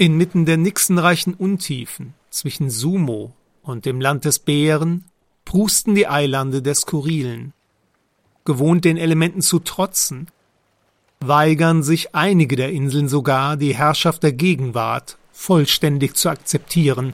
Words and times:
Inmitten 0.00 0.44
der 0.44 0.58
nixenreichen 0.58 1.34
Untiefen 1.34 2.14
zwischen 2.30 2.70
Sumo 2.70 3.32
und 3.62 3.84
dem 3.84 4.00
Land 4.00 4.24
des 4.24 4.38
Bären 4.38 5.02
prusten 5.44 5.96
die 5.96 6.06
Eilande 6.06 6.62
der 6.62 6.76
Skurrilen. 6.76 7.52
Gewohnt 8.44 8.84
den 8.84 8.96
Elementen 8.96 9.42
zu 9.42 9.58
trotzen, 9.58 10.28
weigern 11.18 11.82
sich 11.82 12.14
einige 12.14 12.54
der 12.54 12.70
Inseln 12.70 13.08
sogar, 13.08 13.56
die 13.56 13.74
Herrschaft 13.74 14.22
der 14.22 14.32
Gegenwart 14.32 15.18
vollständig 15.32 16.14
zu 16.14 16.28
akzeptieren. 16.28 17.12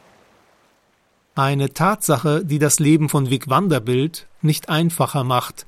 Eine 1.35 1.73
Tatsache, 1.73 2.45
die 2.45 2.59
das 2.59 2.81
Leben 2.81 3.09
von 3.09 3.31
Vic 3.31 3.49
Vanderbilt 3.49 4.27
nicht 4.43 4.69
einfacher 4.69 5.25
macht, 5.25 5.65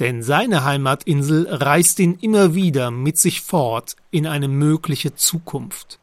denn 0.00 0.22
seine 0.22 0.64
Heimatinsel 0.64 1.48
reißt 1.48 1.98
ihn 2.00 2.18
immer 2.20 2.54
wieder 2.54 2.90
mit 2.90 3.16
sich 3.16 3.40
fort 3.40 3.96
in 4.10 4.26
eine 4.26 4.48
mögliche 4.48 5.14
Zukunft. 5.14 5.98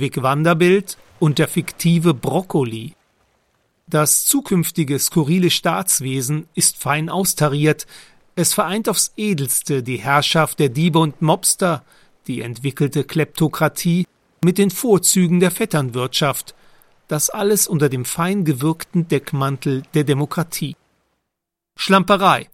Vic 0.00 0.22
Vanderbilt 0.22 0.98
und 1.18 1.38
der 1.38 1.48
fiktive 1.48 2.14
Brokkoli. 2.14 2.94
Das 3.86 4.24
zukünftige 4.24 4.98
skurrile 4.98 5.50
Staatswesen 5.50 6.48
ist 6.54 6.76
fein 6.76 7.08
austariert, 7.08 7.86
es 8.36 8.52
vereint 8.52 8.88
aufs 8.88 9.12
edelste 9.16 9.82
die 9.82 9.98
Herrschaft 9.98 10.58
der 10.58 10.68
Diebe 10.68 10.98
und 10.98 11.22
Mobster, 11.22 11.84
die 12.26 12.40
entwickelte 12.40 13.04
Kleptokratie 13.04 14.06
mit 14.42 14.58
den 14.58 14.70
Vorzügen 14.70 15.40
der 15.40 15.50
Vetternwirtschaft, 15.50 16.54
das 17.06 17.30
alles 17.30 17.68
unter 17.68 17.88
dem 17.88 18.04
fein 18.04 18.44
gewirkten 18.44 19.08
Deckmantel 19.08 19.82
der 19.94 20.04
Demokratie. 20.04 20.76
Schlamperei. 21.76 22.48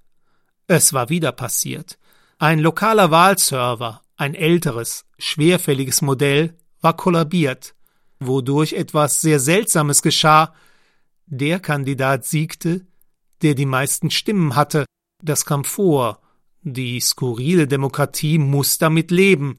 Es 0.66 0.92
war 0.92 1.08
wieder 1.08 1.32
passiert. 1.32 1.98
Ein 2.38 2.58
lokaler 2.58 3.10
Wahlserver, 3.10 4.02
ein 4.16 4.34
älteres, 4.34 5.04
schwerfälliges 5.18 6.02
Modell, 6.02 6.54
war 6.80 6.96
kollabiert, 6.96 7.74
wodurch 8.18 8.72
etwas 8.72 9.20
sehr 9.20 9.40
Seltsames 9.40 10.02
geschah. 10.02 10.54
Der 11.26 11.60
Kandidat 11.60 12.24
siegte, 12.24 12.86
der 13.42 13.54
die 13.54 13.66
meisten 13.66 14.10
Stimmen 14.10 14.56
hatte. 14.56 14.84
Das 15.22 15.44
kam 15.44 15.64
vor. 15.64 16.20
Die 16.62 17.00
skurrile 17.00 17.66
Demokratie 17.66 18.38
muss 18.38 18.78
damit 18.78 19.10
leben. 19.10 19.58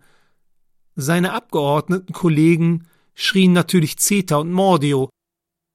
Seine 0.95 1.33
abgeordneten 1.33 2.13
Kollegen 2.13 2.87
schrien 3.15 3.53
natürlich 3.53 3.97
Zeta 3.97 4.37
und 4.37 4.51
Mordio. 4.51 5.09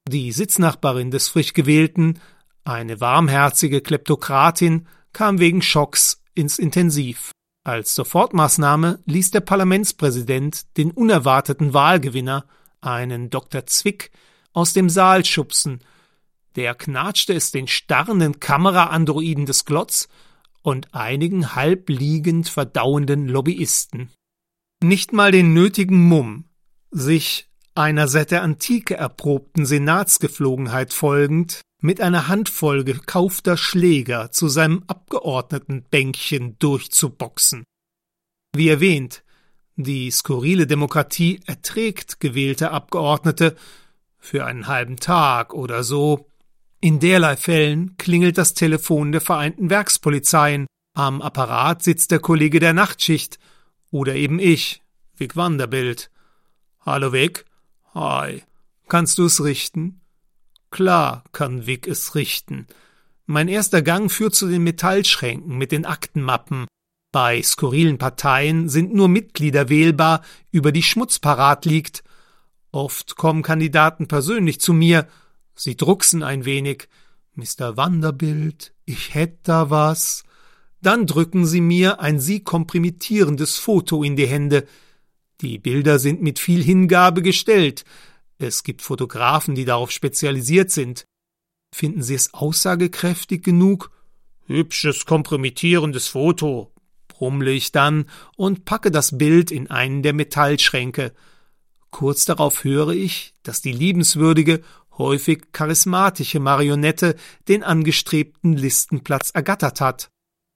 Die 0.08 0.30
Sitznachbarin 0.30 1.10
des 1.10 1.28
frisch 1.28 1.52
gewählten, 1.52 2.20
eine 2.64 3.00
warmherzige 3.00 3.80
Kleptokratin, 3.80 4.86
kam 5.12 5.40
wegen 5.40 5.62
Schocks 5.62 6.22
ins 6.34 6.58
Intensiv. 6.58 7.32
Als 7.66 7.96
Sofortmaßnahme 7.96 9.00
ließ 9.06 9.32
der 9.32 9.40
Parlamentspräsident 9.40 10.76
den 10.76 10.92
unerwarteten 10.92 11.74
Wahlgewinner, 11.74 12.46
einen 12.80 13.28
Dr. 13.28 13.66
Zwick, 13.66 14.12
aus 14.52 14.72
dem 14.72 14.88
Saal 14.88 15.24
schubsen. 15.24 15.80
Der 16.54 16.76
knatschte 16.76 17.32
es 17.32 17.50
den 17.50 17.66
starrenden 17.66 18.38
Kameraandroiden 18.38 19.46
des 19.46 19.64
Glotz 19.64 20.06
und 20.62 20.94
einigen 20.94 21.56
halbliegend 21.56 22.48
verdauenden 22.48 23.26
Lobbyisten. 23.26 24.10
Nicht 24.80 25.12
mal 25.12 25.32
den 25.32 25.52
nötigen 25.52 26.04
Mumm, 26.04 26.44
sich 26.92 27.48
einer 27.74 28.06
seit 28.06 28.30
der 28.30 28.44
Antike 28.44 28.96
erprobten 28.96 29.66
Senatsgeflogenheit 29.66 30.92
folgend, 30.92 31.62
mit 31.80 32.00
einer 32.00 32.28
Handvoll 32.28 32.84
gekaufter 32.84 33.56
Schläger 33.56 34.30
zu 34.30 34.48
seinem 34.48 34.84
Abgeordnetenbänkchen 34.86 36.58
durchzuboxen. 36.58 37.64
Wie 38.54 38.68
erwähnt, 38.68 39.22
die 39.76 40.10
skurrile 40.10 40.66
Demokratie 40.66 41.40
erträgt 41.44 42.18
gewählte 42.18 42.70
Abgeordnete 42.70 43.56
für 44.18 44.46
einen 44.46 44.66
halben 44.66 44.96
Tag 44.96 45.52
oder 45.52 45.84
so. 45.84 46.30
In 46.80 46.98
derlei 46.98 47.36
Fällen 47.36 47.96
klingelt 47.98 48.38
das 48.38 48.54
Telefon 48.54 49.12
der 49.12 49.20
Vereinten 49.20 49.70
Werkspolizeien. 49.70 50.66
Am 50.94 51.20
Apparat 51.20 51.82
sitzt 51.82 52.10
der 52.10 52.20
Kollege 52.20 52.58
der 52.58 52.72
Nachtschicht 52.72 53.38
oder 53.90 54.14
eben 54.14 54.38
ich, 54.38 54.82
Vic 55.14 55.36
Vanderbilt. 55.36 56.10
Hallo 56.80 57.12
Vic. 57.12 57.44
Hi. 57.94 58.42
Kannst 58.88 59.18
du 59.18 59.26
es 59.26 59.44
richten? 59.44 60.00
Klar 60.70 61.24
kann 61.32 61.66
Vic 61.66 61.86
es 61.86 62.14
richten. 62.14 62.66
Mein 63.26 63.48
erster 63.48 63.82
Gang 63.82 64.10
führt 64.10 64.34
zu 64.34 64.48
den 64.48 64.62
Metallschränken 64.62 65.56
mit 65.56 65.72
den 65.72 65.84
Aktenmappen. 65.84 66.66
Bei 67.12 67.42
skurrilen 67.42 67.98
Parteien 67.98 68.68
sind 68.68 68.94
nur 68.94 69.08
Mitglieder 69.08 69.68
wählbar, 69.68 70.22
über 70.50 70.70
die 70.70 70.82
Schmutz 70.82 71.18
parat 71.18 71.64
liegt. 71.64 72.04
Oft 72.72 73.16
kommen 73.16 73.42
Kandidaten 73.42 74.06
persönlich 74.06 74.60
zu 74.60 74.72
mir. 74.72 75.08
Sie 75.54 75.76
drucksen 75.76 76.22
ein 76.22 76.44
wenig. 76.44 76.88
Mr. 77.34 77.76
Vanderbilt, 77.76 78.74
ich 78.84 79.14
hätt 79.14 79.38
da 79.44 79.70
was. 79.70 80.24
Dann 80.82 81.06
drücken 81.06 81.46
sie 81.46 81.60
mir 81.60 82.00
ein 82.00 82.20
sie 82.20 82.40
komprimitierendes 82.40 83.56
Foto 83.56 84.02
in 84.02 84.16
die 84.16 84.26
Hände. 84.26 84.66
Die 85.40 85.58
Bilder 85.58 85.98
sind 85.98 86.22
mit 86.22 86.38
viel 86.38 86.62
Hingabe 86.62 87.22
gestellt. 87.22 87.84
Es 88.38 88.62
gibt 88.62 88.82
Fotografen, 88.82 89.54
die 89.54 89.64
darauf 89.64 89.90
spezialisiert 89.90 90.70
sind. 90.70 91.06
Finden 91.74 92.02
Sie 92.02 92.14
es 92.14 92.34
aussagekräftig 92.34 93.42
genug? 93.42 93.90
Hübsches, 94.46 95.06
kompromittierendes 95.06 96.08
Foto, 96.08 96.72
brummle 97.08 97.50
ich 97.50 97.72
dann 97.72 98.06
und 98.36 98.64
packe 98.64 98.90
das 98.90 99.18
Bild 99.18 99.50
in 99.50 99.70
einen 99.70 100.02
der 100.02 100.12
Metallschränke. 100.12 101.12
Kurz 101.90 102.24
darauf 102.26 102.62
höre 102.64 102.90
ich, 102.90 103.34
dass 103.42 103.62
die 103.62 103.72
liebenswürdige, 103.72 104.62
häufig 104.98 105.52
charismatische 105.52 106.40
Marionette 106.40 107.16
den 107.48 107.62
angestrebten 107.62 108.54
Listenplatz 108.54 109.30
ergattert 109.30 109.80
hat. 109.80 110.10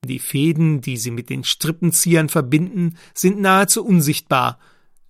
Die 0.05 0.19
Fäden, 0.19 0.81
die 0.81 0.97
sie 0.97 1.11
mit 1.11 1.29
den 1.29 1.45
Strippenziehern 1.45 2.29
verbinden, 2.29 2.97
sind 3.15 3.41
nahezu 3.41 3.85
unsichtbar. 3.85 4.59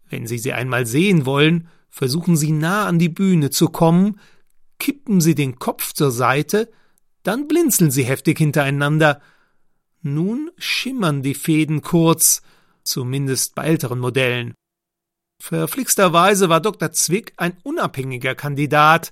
Wenn 0.08 0.26
Sie 0.26 0.38
sie 0.38 0.52
einmal 0.52 0.86
sehen 0.86 1.26
wollen, 1.26 1.68
versuchen 1.90 2.36
Sie 2.36 2.52
nah 2.52 2.86
an 2.86 2.98
die 2.98 3.08
Bühne 3.08 3.50
zu 3.50 3.68
kommen, 3.68 4.20
kippen 4.78 5.20
Sie 5.20 5.34
den 5.34 5.58
Kopf 5.58 5.92
zur 5.92 6.10
Seite, 6.10 6.70
dann 7.22 7.48
blinzeln 7.48 7.90
Sie 7.90 8.04
heftig 8.04 8.38
hintereinander. 8.38 9.20
Nun 10.02 10.50
schimmern 10.56 11.22
die 11.22 11.34
Fäden 11.34 11.82
kurz, 11.82 12.42
zumindest 12.82 13.54
bei 13.54 13.64
älteren 13.64 13.98
Modellen. 13.98 14.54
Verflixterweise 15.40 16.48
war 16.48 16.60
Dr. 16.60 16.92
Zwick 16.92 17.32
ein 17.36 17.56
unabhängiger 17.62 18.34
Kandidat, 18.34 19.10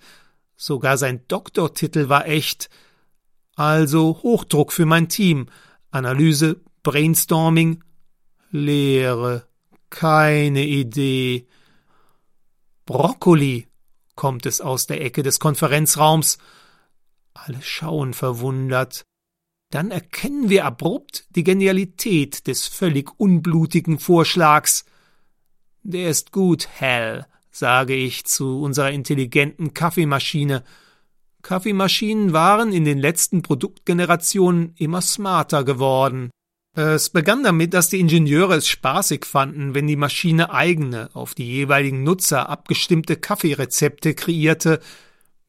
sogar 0.56 0.98
sein 0.98 1.22
Doktortitel 1.28 2.08
war 2.08 2.26
echt. 2.26 2.68
Also 3.56 4.20
Hochdruck 4.22 4.72
für 4.72 4.86
mein 4.86 5.08
Team, 5.08 5.46
Analyse, 5.90 6.60
Brainstorming, 6.82 7.82
Lehre, 8.50 9.46
keine 9.90 10.64
Idee. 10.64 11.46
Brokkoli, 12.88 13.66
kommt 14.14 14.46
es 14.46 14.62
aus 14.62 14.86
der 14.86 15.02
Ecke 15.02 15.22
des 15.22 15.40
Konferenzraums. 15.40 16.38
Alle 17.34 17.60
schauen 17.60 18.14
verwundert. 18.14 19.04
Dann 19.68 19.90
erkennen 19.90 20.48
wir 20.48 20.64
abrupt 20.64 21.26
die 21.36 21.44
Genialität 21.44 22.46
des 22.46 22.66
völlig 22.66 23.10
unblutigen 23.20 23.98
Vorschlags. 23.98 24.86
Der 25.82 26.08
ist 26.08 26.32
gut, 26.32 26.66
Hal, 26.80 27.26
sage 27.50 27.92
ich 27.92 28.24
zu 28.24 28.62
unserer 28.62 28.90
intelligenten 28.90 29.74
Kaffeemaschine. 29.74 30.64
Kaffeemaschinen 31.42 32.32
waren 32.32 32.72
in 32.72 32.86
den 32.86 33.00
letzten 33.00 33.42
Produktgenerationen 33.42 34.72
immer 34.78 35.02
smarter 35.02 35.62
geworden. 35.62 36.30
Es 36.78 37.10
begann 37.10 37.42
damit, 37.42 37.74
dass 37.74 37.88
die 37.88 37.98
Ingenieure 37.98 38.54
es 38.54 38.68
spaßig 38.68 39.24
fanden, 39.24 39.74
wenn 39.74 39.88
die 39.88 39.96
Maschine 39.96 40.52
eigene, 40.52 41.10
auf 41.12 41.34
die 41.34 41.44
jeweiligen 41.44 42.04
Nutzer 42.04 42.48
abgestimmte 42.48 43.16
Kaffeerezepte 43.16 44.14
kreierte. 44.14 44.78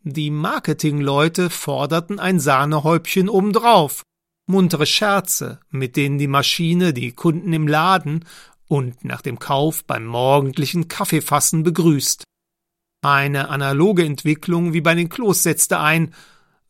Die 0.01 0.31
Marketingleute 0.31 1.51
forderten 1.51 2.19
ein 2.19 2.39
Sahnehäubchen 2.39 3.29
obendrauf. 3.29 4.01
Muntere 4.47 4.87
Scherze, 4.87 5.59
mit 5.69 5.97
denen 5.97 6.17
die 6.17 6.25
Maschine 6.25 6.93
die 6.93 7.11
Kunden 7.11 7.53
im 7.53 7.67
Laden 7.67 8.25
und 8.67 9.05
nach 9.05 9.21
dem 9.21 9.37
Kauf 9.37 9.85
beim 9.85 10.07
morgendlichen 10.07 10.87
Kaffeefassen 10.87 11.61
begrüßt. 11.61 12.23
Eine 13.03 13.49
analoge 13.49 14.03
Entwicklung 14.03 14.73
wie 14.73 14.81
bei 14.81 14.95
den 14.95 15.09
Klos 15.09 15.43
setzte 15.43 15.79
ein, 15.79 16.11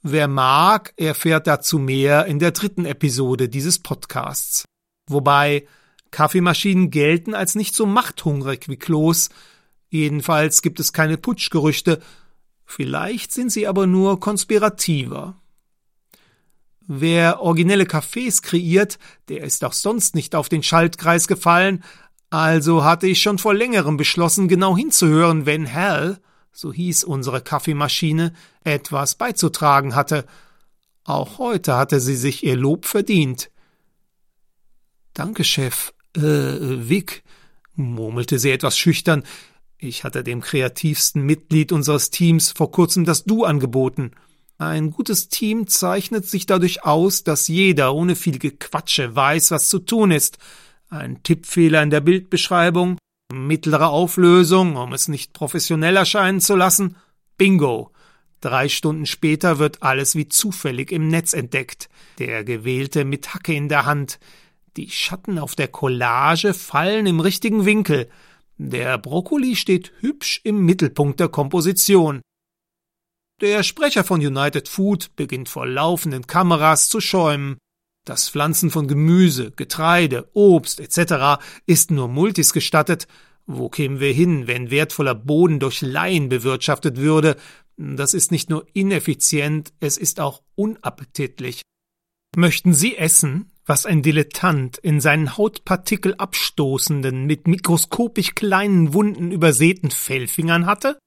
Wer 0.02 0.30
mag, 0.30 0.94
erfährt 0.96 1.46
dazu 1.48 1.78
mehr 1.78 2.26
in 2.26 2.40
der 2.40 2.52
dritten 2.52 2.86
Episode 2.86 3.50
dieses 3.50 3.80
Podcasts. 3.80 4.64
Wobei 5.08 5.68
Kaffeemaschinen 6.12 6.90
gelten 6.90 7.34
als 7.34 7.56
nicht 7.56 7.76
so 7.76 7.86
machthungrig 7.86 8.70
wie 8.70 8.78
Klos. 8.78 9.30
Jedenfalls 9.90 10.62
gibt 10.62 10.80
es 10.80 10.94
keine 10.94 11.18
Putschgerüchte. 11.18 12.02
Vielleicht 12.66 13.34
sind 13.34 13.52
sie 13.52 13.68
aber 13.68 13.88
nur 13.88 14.20
konspirativer. 14.20 15.36
Wer 16.88 17.42
originelle 17.42 17.84
Cafés 17.84 18.42
kreiert, 18.42 19.00
der 19.28 19.44
ist 19.44 19.64
auch 19.64 19.74
sonst 19.74 20.16
nicht 20.16 20.34
auf 20.34 20.50
den 20.50 20.64
Schaltkreis 20.64 21.28
gefallen, 21.28 21.84
Also 22.32 22.84
hatte 22.84 23.08
ich 23.08 23.22
schon 23.22 23.40
vor 23.40 23.54
längerem 23.54 23.98
beschlossen, 23.98 24.48
genau 24.48 24.78
hinzuhören, 24.78 25.46
wenn 25.46 25.74
Hal, 25.74 26.20
so 26.60 26.74
hieß 26.74 27.06
unsere 27.06 27.40
Kaffeemaschine, 27.40 28.34
etwas 28.66 29.16
beizutragen 29.16 29.96
hatte. 29.96 30.26
Auch 31.06 31.38
heute 31.38 31.78
hatte 31.78 32.02
sie 32.02 32.18
sich 32.18 32.44
ihr 32.44 32.58
Lob 32.58 32.86
verdient. 32.86 33.50
Danke, 35.14 35.46
Chef. 35.46 35.94
Äh, 36.18 36.22
Vic, 36.22 37.24
murmelte 37.76 38.40
sie 38.40 38.52
etwas 38.52 38.78
schüchtern. 38.78 39.24
Ich 39.78 40.04
hatte 40.04 40.22
dem 40.22 40.42
kreativsten 40.42 41.22
Mitglied 41.22 41.72
unseres 41.72 42.10
Teams 42.10 42.52
vor 42.52 42.72
kurzem 42.72 43.06
das 43.06 43.24
Du 43.24 43.46
angeboten. 43.46 44.12
Ein 44.58 44.92
gutes 44.92 45.30
Team 45.30 45.68
zeichnet 45.68 46.28
sich 46.28 46.46
dadurch 46.46 46.84
aus, 46.84 47.24
dass 47.24 47.48
jeder 47.48 47.96
ohne 47.96 48.18
viel 48.18 48.38
Gequatsche 48.38 49.16
weiß, 49.16 49.52
was 49.52 49.70
zu 49.70 49.80
tun 49.80 50.12
ist. 50.12 50.38
Ein 50.90 51.24
Tippfehler 51.24 51.82
in 51.82 51.90
der 51.90 52.02
Bildbeschreibung, 52.02 52.98
mittlere 53.32 53.90
Auflösung, 53.90 54.76
um 54.76 54.94
es 54.94 55.08
nicht 55.08 55.34
professionell 55.34 55.96
erscheinen 55.96 56.42
zu 56.42 56.56
lassen. 56.56 56.96
Bingo. 57.38 57.92
Drei 58.42 58.70
Stunden 58.70 59.06
später 59.06 59.60
wird 59.60 59.84
alles 59.84 60.16
wie 60.16 60.30
zufällig 60.30 60.92
im 60.92 61.10
Netz 61.10 61.34
entdeckt. 61.34 61.90
Der 62.20 62.44
Gewählte 62.44 63.04
mit 63.04 63.34
Hacke 63.34 63.54
in 63.54 63.68
der 63.68 63.86
Hand. 63.86 64.20
Die 64.78 64.90
Schatten 64.90 65.40
auf 65.40 65.56
der 65.56 65.68
Collage 65.68 66.54
fallen 66.54 67.06
im 67.06 67.20
richtigen 67.20 67.66
Winkel. 67.66 68.10
Der 68.58 68.98
Brokkoli 68.98 69.56
steht 69.56 69.92
hübsch 70.00 70.42
im 70.44 70.66
Mittelpunkt 70.66 71.20
der 71.20 71.28
Komposition. 71.28 72.22
Der 73.42 73.64
Sprecher 73.64 74.04
von 74.04 74.20
United 74.20 74.68
Food 74.68 75.16
beginnt 75.16 75.50
vor 75.50 75.66
laufenden 75.66 76.28
Kameras 76.28 76.90
zu 76.90 77.00
schäumen. 77.00 77.58
Das 78.06 78.30
Pflanzen 78.30 78.72
von 78.72 78.88
Gemüse, 78.88 79.52
Getreide, 79.52 80.30
Obst 80.34 80.80
etc. 80.80 81.42
ist 81.66 81.92
nur 81.92 82.08
Multis 82.08 82.54
gestattet. 82.54 83.08
Wo 83.46 83.70
kämen 83.70 84.00
wir 84.00 84.14
hin, 84.14 84.48
wenn 84.48 84.72
wertvoller 84.72 85.16
Boden 85.16 85.60
durch 85.60 85.82
Laien 85.82 86.30
bewirtschaftet 86.30 86.98
würde? 86.98 87.36
Das 87.78 88.14
ist 88.14 88.32
nicht 88.32 88.50
nur 88.50 88.66
ineffizient, 88.74 89.74
es 89.80 89.98
ist 89.98 90.20
auch 90.20 90.42
unappetitlich. 90.56 91.62
Möchten 92.36 92.74
Sie 92.74 92.96
essen, 92.98 93.52
was 93.66 93.86
ein 93.86 94.02
Dilettant 94.02 94.78
in 94.78 95.00
seinen 95.00 95.38
Hautpartikel 95.38 96.16
abstoßenden, 96.16 97.26
mit 97.26 97.48
mikroskopisch 97.48 98.36
kleinen 98.36 98.94
Wunden 98.94 99.32
übersäten 99.32 99.92
Fellfingern 99.92 100.66
hatte? 100.66 101.00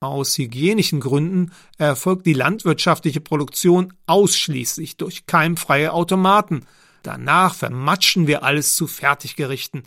Aus 0.00 0.36
hygienischen 0.36 1.00
Gründen 1.00 1.52
erfolgt 1.78 2.26
die 2.26 2.34
landwirtschaftliche 2.34 3.22
Produktion 3.22 3.94
ausschließlich 4.04 4.98
durch 4.98 5.24
keimfreie 5.24 5.94
Automaten. 5.94 6.66
Danach 7.02 7.54
vermatschen 7.54 8.26
wir 8.26 8.42
alles 8.42 8.74
zu 8.74 8.88
Fertiggerichten. 8.88 9.84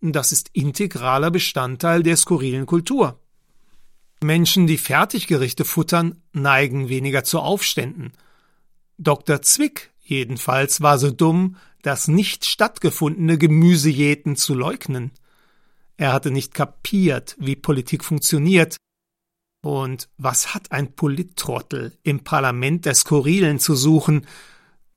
Das 0.00 0.30
ist 0.30 0.50
integraler 0.52 1.32
Bestandteil 1.32 2.04
der 2.04 2.16
skurrilen 2.16 2.66
Kultur. 2.66 3.18
Menschen, 4.22 4.68
die 4.68 4.78
Fertiggerichte 4.78 5.64
futtern, 5.64 6.22
neigen 6.32 6.88
weniger 6.88 7.24
zu 7.24 7.40
Aufständen. 7.40 8.12
Dr. 8.96 9.42
Zwick 9.42 9.90
jedenfalls 10.04 10.80
war 10.82 10.98
so 10.98 11.10
dumm, 11.10 11.56
das 11.82 12.06
nicht 12.06 12.44
stattgefundene 12.44 13.38
Gemüsejäten 13.38 14.36
zu 14.36 14.54
leugnen. 14.54 15.10
Er 15.96 16.12
hatte 16.12 16.30
nicht 16.30 16.54
kapiert, 16.54 17.34
wie 17.40 17.56
Politik 17.56 18.04
funktioniert, 18.04 18.76
und 19.60 20.08
was 20.16 20.54
hat 20.54 20.72
ein 20.72 20.94
Polittrottel 20.94 21.96
im 22.02 22.24
Parlament 22.24 22.84
der 22.84 22.94
Skurrilen 22.94 23.58
zu 23.58 23.74
suchen? 23.74 24.26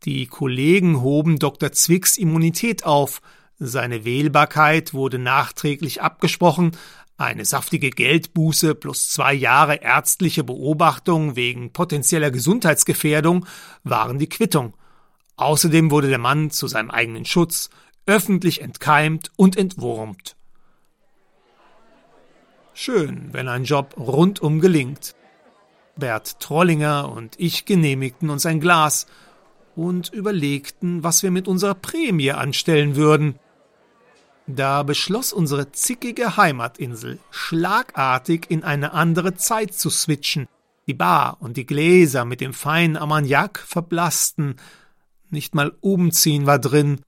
Die 0.04 0.28
Kollegen 0.28 1.02
hoben 1.02 1.40
Dr. 1.40 1.72
Zwicks 1.72 2.18
Immunität 2.18 2.86
auf, 2.86 3.22
seine 3.60 4.06
Wählbarkeit 4.06 4.94
wurde 4.94 5.20
nachträglich 5.20 6.02
abgesprochen, 6.02 6.72
eine 7.18 7.46
saftige 7.46 7.92
Geldbuße 7.92 8.74
plus 8.74 9.10
zwei 9.10 9.36
Jahre 9.36 9.76
ärztliche 9.76 10.44
Beobachtung 10.44 11.36
wegen 11.36 11.72
potenzieller 11.72 12.32
Gesundheitsgefährdung 12.32 13.46
waren 13.84 14.18
die 14.18 14.30
Quittung. 14.30 14.74
Außerdem 15.36 15.92
wurde 15.92 16.10
der 16.10 16.18
Mann 16.18 16.50
zu 16.50 16.68
seinem 16.68 16.90
eigenen 16.90 17.26
Schutz 17.26 17.70
öffentlich 18.08 18.62
entkeimt 18.62 19.32
und 19.36 19.56
entwurmt. 19.56 20.36
Schön, 22.74 23.30
wenn 23.32 23.48
ein 23.48 23.64
Job 23.64 23.96
rundum 23.98 24.60
gelingt. 24.60 25.14
Bert 25.98 26.40
Trollinger 26.40 27.12
und 27.12 27.36
ich 27.38 27.66
genehmigten 27.66 28.30
uns 28.30 28.46
ein 28.46 28.60
Glas 28.60 29.08
und 29.76 30.10
überlegten, 30.14 31.04
was 31.04 31.22
wir 31.24 31.32
mit 31.32 31.48
unserer 31.48 31.76
Prämie 31.76 32.32
anstellen 32.32 32.96
würden. 32.96 33.36
Da 34.48 34.84
beschloss 34.84 35.34
unsere 35.34 35.72
zickige 35.72 36.38
Heimatinsel 36.38 37.20
schlagartig 37.30 38.48
in 38.50 38.64
eine 38.64 38.94
andere 38.94 39.36
Zeit 39.36 39.74
zu 39.74 39.90
switchen. 39.90 40.48
Die 40.88 40.94
Bar 40.94 41.38
und 41.40 41.58
die 41.58 41.66
Gläser 41.66 42.26
mit 42.26 42.42
dem 42.42 42.54
feinen 42.54 42.98
Ammoniak 42.98 43.60
verblassten. 43.60 44.56
Nicht 45.30 45.56
mal 45.56 45.74
umziehen 45.80 46.46
war 46.46 46.60
drin. 46.60 47.02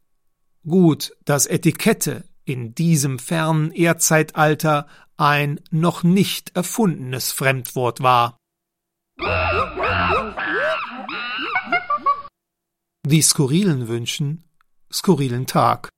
Gut, 0.65 1.15
dass 1.25 1.47
Etikette 1.47 2.23
in 2.45 2.75
diesem 2.75 3.19
fernen 3.19 3.71
Erdzeitalter 3.71 4.87
ein 5.17 5.59
noch 5.69 6.03
nicht 6.03 6.55
erfundenes 6.55 7.31
Fremdwort 7.31 8.01
war. 8.01 8.37
Die 13.05 13.21
Skurrilen 13.21 13.87
wünschen 13.87 14.43
skurrilen 14.91 15.47
Tag. 15.47 15.89